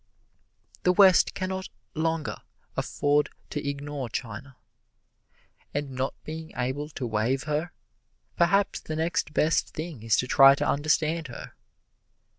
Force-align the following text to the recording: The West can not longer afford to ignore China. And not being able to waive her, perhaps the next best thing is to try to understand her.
The 0.81 0.91
West 0.93 1.35
can 1.35 1.49
not 1.49 1.69
longer 1.93 2.37
afford 2.75 3.29
to 3.51 3.63
ignore 3.69 4.09
China. 4.09 4.57
And 5.75 5.91
not 5.91 6.15
being 6.23 6.53
able 6.57 6.89
to 6.89 7.05
waive 7.05 7.43
her, 7.43 7.69
perhaps 8.35 8.79
the 8.79 8.95
next 8.95 9.31
best 9.31 9.75
thing 9.75 10.01
is 10.01 10.17
to 10.17 10.25
try 10.25 10.55
to 10.55 10.67
understand 10.67 11.27
her. 11.27 11.53